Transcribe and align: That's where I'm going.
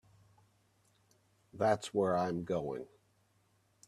That's 1.53 1.93
where 1.93 2.17
I'm 2.17 2.43
going. 2.43 2.87